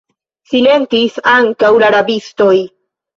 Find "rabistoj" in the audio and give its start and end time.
1.97-2.55